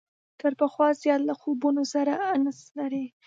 تر 0.39 0.51
پخوا 0.59 0.87
زیات 1.01 1.21
له 1.29 1.33
خوبونو 1.41 1.83
سره 1.93 2.13
انس 2.33 2.57
لري. 2.77 3.05